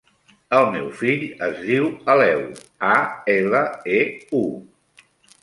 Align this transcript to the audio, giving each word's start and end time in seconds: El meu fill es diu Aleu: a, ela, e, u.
El 0.59 0.63
meu 0.75 0.87
fill 1.01 1.25
es 1.47 1.59
diu 1.65 1.85
Aleu: 2.15 2.41
a, 2.95 2.97
ela, 3.35 3.63
e, 4.01 4.01
u. 4.41 4.43